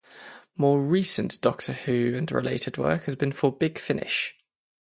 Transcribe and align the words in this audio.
More 0.57 0.81
recent 0.81 1.39
"Doctor 1.41 1.73
Who" 1.73 2.15
and 2.17 2.31
related 2.31 2.75
work 2.75 3.03
has 3.03 3.13
been 3.13 3.31
for 3.31 3.51
Big 3.55 3.77
Finish. 3.77 4.35